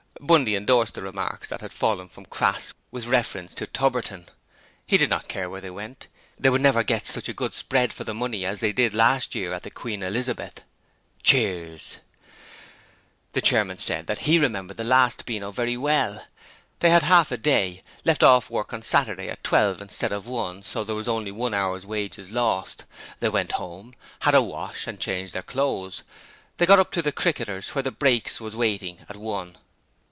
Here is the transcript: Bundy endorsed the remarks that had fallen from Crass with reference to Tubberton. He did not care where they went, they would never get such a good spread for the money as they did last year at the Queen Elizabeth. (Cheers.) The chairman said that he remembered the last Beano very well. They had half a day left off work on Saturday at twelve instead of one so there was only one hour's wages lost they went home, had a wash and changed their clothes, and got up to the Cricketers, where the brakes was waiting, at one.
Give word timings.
Bundy 0.23 0.55
endorsed 0.55 0.93
the 0.93 1.01
remarks 1.01 1.49
that 1.49 1.61
had 1.61 1.73
fallen 1.73 2.07
from 2.07 2.27
Crass 2.27 2.75
with 2.91 3.07
reference 3.07 3.55
to 3.55 3.65
Tubberton. 3.65 4.27
He 4.85 4.95
did 4.95 5.09
not 5.09 5.27
care 5.27 5.49
where 5.49 5.61
they 5.61 5.71
went, 5.71 6.05
they 6.37 6.51
would 6.51 6.61
never 6.61 6.83
get 6.83 7.07
such 7.07 7.27
a 7.27 7.33
good 7.33 7.55
spread 7.55 7.91
for 7.91 8.03
the 8.03 8.13
money 8.13 8.45
as 8.45 8.59
they 8.59 8.71
did 8.71 8.93
last 8.93 9.33
year 9.33 9.51
at 9.51 9.63
the 9.63 9.71
Queen 9.71 10.03
Elizabeth. 10.03 10.61
(Cheers.) 11.23 11.97
The 13.33 13.41
chairman 13.41 13.79
said 13.79 14.05
that 14.05 14.19
he 14.19 14.37
remembered 14.37 14.77
the 14.77 14.83
last 14.83 15.25
Beano 15.25 15.49
very 15.49 15.75
well. 15.75 16.23
They 16.81 16.91
had 16.91 17.01
half 17.01 17.31
a 17.31 17.37
day 17.37 17.81
left 18.05 18.21
off 18.21 18.47
work 18.51 18.73
on 18.73 18.83
Saturday 18.83 19.27
at 19.27 19.43
twelve 19.43 19.81
instead 19.81 20.11
of 20.11 20.27
one 20.27 20.61
so 20.61 20.83
there 20.83 20.95
was 20.95 21.07
only 21.07 21.31
one 21.31 21.55
hour's 21.55 21.85
wages 21.85 22.29
lost 22.29 22.85
they 23.21 23.29
went 23.29 23.53
home, 23.53 23.95
had 24.19 24.35
a 24.35 24.41
wash 24.41 24.85
and 24.85 24.99
changed 24.99 25.33
their 25.33 25.41
clothes, 25.41 26.03
and 26.59 26.67
got 26.67 26.77
up 26.77 26.91
to 26.91 27.01
the 27.01 27.11
Cricketers, 27.11 27.69
where 27.69 27.81
the 27.83 27.89
brakes 27.91 28.39
was 28.39 28.55
waiting, 28.55 28.99
at 29.09 29.17
one. 29.17 29.57